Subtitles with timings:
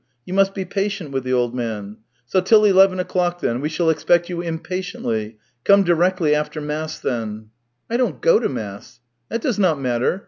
[0.25, 1.97] You must be patient with the old man.
[2.25, 3.61] So till eleven o'clock, then.
[3.61, 5.37] We shall expect you impatiently.
[5.63, 7.51] Come directly after mass, then.""
[7.87, 10.19] I don't go to mass."" That does not matter.